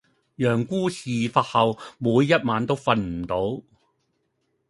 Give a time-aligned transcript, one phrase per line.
[0.37, 3.61] 羊牯事發後「每一晚都瞓唔到」。